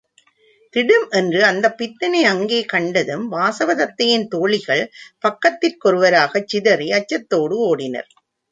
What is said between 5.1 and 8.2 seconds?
பக்கத்திற்கொருவராகச் சிதறி அச்சத்தோடு ஓடினர்.